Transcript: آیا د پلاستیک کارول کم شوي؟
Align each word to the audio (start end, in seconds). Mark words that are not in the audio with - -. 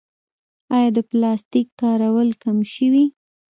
آیا 0.75 0.89
د 0.97 0.99
پلاستیک 1.09 1.67
کارول 1.81 2.29
کم 2.43 2.57
شوي؟ 2.73 3.05